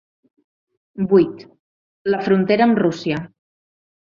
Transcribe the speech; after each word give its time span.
Vuit- 1.11 1.45
La 2.15 2.23
frontera 2.29 2.69
amb 2.69 2.83
Rússia. 2.85 3.21